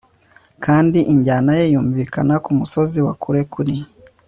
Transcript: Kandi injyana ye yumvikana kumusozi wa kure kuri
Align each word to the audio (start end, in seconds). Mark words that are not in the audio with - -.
Kandi 0.65 0.99
injyana 1.13 1.51
ye 1.59 1.65
yumvikana 1.73 2.33
kumusozi 2.45 2.97
wa 3.05 3.13
kure 3.21 3.41
kuri 3.53 3.75